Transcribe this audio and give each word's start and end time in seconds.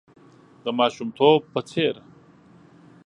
د 0.63 0.65
ماشومتوب 0.79 1.39
په 1.53 1.61
څېر. 1.69 1.95